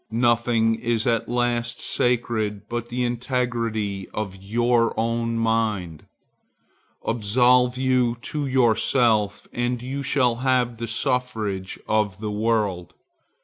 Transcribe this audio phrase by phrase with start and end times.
[0.09, 6.07] Nothing is at last sacred but the integrity of your own mind.
[7.07, 12.95] Absolve you to yourself, and you shall have the suffrage of the world.